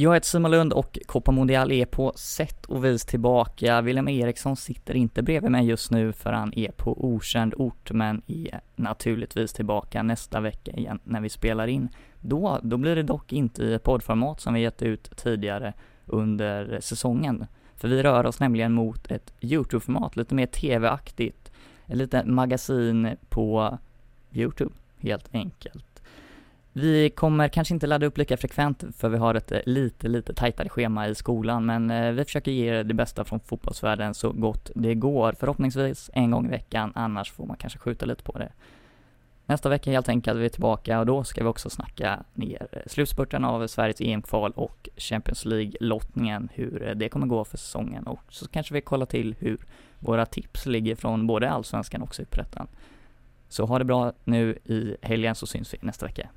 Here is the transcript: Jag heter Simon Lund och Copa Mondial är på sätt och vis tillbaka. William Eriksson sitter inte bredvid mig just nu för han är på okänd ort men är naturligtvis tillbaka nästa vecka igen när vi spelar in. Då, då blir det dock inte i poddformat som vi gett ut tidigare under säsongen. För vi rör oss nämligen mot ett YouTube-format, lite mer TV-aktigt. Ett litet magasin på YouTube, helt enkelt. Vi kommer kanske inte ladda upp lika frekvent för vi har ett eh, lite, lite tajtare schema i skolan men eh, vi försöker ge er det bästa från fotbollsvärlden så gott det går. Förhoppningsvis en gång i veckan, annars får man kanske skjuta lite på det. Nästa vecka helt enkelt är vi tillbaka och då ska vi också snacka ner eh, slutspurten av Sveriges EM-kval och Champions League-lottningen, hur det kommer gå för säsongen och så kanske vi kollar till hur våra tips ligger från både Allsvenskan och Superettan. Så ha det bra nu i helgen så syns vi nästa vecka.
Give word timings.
Jag 0.00 0.14
heter 0.14 0.26
Simon 0.26 0.50
Lund 0.50 0.72
och 0.72 0.98
Copa 1.06 1.30
Mondial 1.30 1.72
är 1.72 1.86
på 1.86 2.12
sätt 2.16 2.66
och 2.66 2.84
vis 2.84 3.04
tillbaka. 3.04 3.80
William 3.80 4.08
Eriksson 4.08 4.56
sitter 4.56 4.94
inte 4.94 5.22
bredvid 5.22 5.50
mig 5.50 5.66
just 5.66 5.90
nu 5.90 6.12
för 6.12 6.32
han 6.32 6.52
är 6.58 6.70
på 6.70 7.04
okänd 7.04 7.54
ort 7.56 7.90
men 7.92 8.22
är 8.26 8.60
naturligtvis 8.76 9.52
tillbaka 9.52 10.02
nästa 10.02 10.40
vecka 10.40 10.72
igen 10.72 11.00
när 11.04 11.20
vi 11.20 11.28
spelar 11.28 11.66
in. 11.66 11.88
Då, 12.20 12.58
då 12.62 12.76
blir 12.76 12.96
det 12.96 13.02
dock 13.02 13.32
inte 13.32 13.62
i 13.64 13.78
poddformat 13.78 14.40
som 14.40 14.54
vi 14.54 14.60
gett 14.60 14.82
ut 14.82 15.16
tidigare 15.16 15.72
under 16.06 16.80
säsongen. 16.80 17.46
För 17.76 17.88
vi 17.88 18.02
rör 18.02 18.26
oss 18.26 18.40
nämligen 18.40 18.72
mot 18.72 19.10
ett 19.10 19.32
YouTube-format, 19.40 20.16
lite 20.16 20.34
mer 20.34 20.46
TV-aktigt. 20.46 21.52
Ett 21.86 21.96
litet 21.96 22.26
magasin 22.26 23.16
på 23.28 23.78
YouTube, 24.32 24.74
helt 24.98 25.34
enkelt. 25.34 25.87
Vi 26.72 27.10
kommer 27.10 27.48
kanske 27.48 27.74
inte 27.74 27.86
ladda 27.86 28.06
upp 28.06 28.18
lika 28.18 28.36
frekvent 28.36 28.84
för 28.96 29.08
vi 29.08 29.18
har 29.18 29.34
ett 29.34 29.52
eh, 29.52 29.58
lite, 29.66 30.08
lite 30.08 30.34
tajtare 30.34 30.68
schema 30.68 31.08
i 31.08 31.14
skolan 31.14 31.66
men 31.66 31.90
eh, 31.90 32.12
vi 32.12 32.24
försöker 32.24 32.50
ge 32.50 32.66
er 32.66 32.84
det 32.84 32.94
bästa 32.94 33.24
från 33.24 33.40
fotbollsvärlden 33.40 34.14
så 34.14 34.32
gott 34.32 34.70
det 34.74 34.94
går. 34.94 35.34
Förhoppningsvis 35.38 36.10
en 36.14 36.30
gång 36.30 36.46
i 36.46 36.50
veckan, 36.50 36.92
annars 36.94 37.32
får 37.32 37.46
man 37.46 37.56
kanske 37.56 37.78
skjuta 37.78 38.06
lite 38.06 38.22
på 38.22 38.38
det. 38.38 38.52
Nästa 39.46 39.68
vecka 39.68 39.90
helt 39.90 40.08
enkelt 40.08 40.36
är 40.36 40.40
vi 40.40 40.50
tillbaka 40.50 41.00
och 41.00 41.06
då 41.06 41.24
ska 41.24 41.42
vi 41.42 41.48
också 41.48 41.70
snacka 41.70 42.24
ner 42.34 42.68
eh, 42.72 42.80
slutspurten 42.86 43.44
av 43.44 43.66
Sveriges 43.66 44.00
EM-kval 44.00 44.52
och 44.56 44.88
Champions 44.96 45.44
League-lottningen, 45.44 46.48
hur 46.54 46.94
det 46.96 47.08
kommer 47.08 47.26
gå 47.26 47.44
för 47.44 47.58
säsongen 47.58 48.06
och 48.06 48.22
så 48.28 48.48
kanske 48.48 48.74
vi 48.74 48.80
kollar 48.80 49.06
till 49.06 49.34
hur 49.38 49.58
våra 49.98 50.26
tips 50.26 50.66
ligger 50.66 50.96
från 50.96 51.26
både 51.26 51.50
Allsvenskan 51.50 52.02
och 52.02 52.14
Superettan. 52.14 52.68
Så 53.48 53.66
ha 53.66 53.78
det 53.78 53.84
bra 53.84 54.12
nu 54.24 54.58
i 54.64 54.96
helgen 55.02 55.34
så 55.34 55.46
syns 55.46 55.74
vi 55.74 55.78
nästa 55.82 56.06
vecka. 56.06 56.28